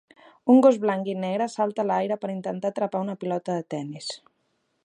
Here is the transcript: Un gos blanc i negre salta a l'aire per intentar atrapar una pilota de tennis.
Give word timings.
Un 0.53 0.61
gos 0.65 0.79
blanc 0.85 1.11
i 1.13 1.15
negre 1.25 1.47
salta 1.57 1.85
a 1.85 1.87
l'aire 1.91 2.19
per 2.25 2.33
intentar 2.39 2.75
atrapar 2.75 3.05
una 3.07 3.17
pilota 3.25 3.59
de 3.61 3.69
tennis. 3.77 4.13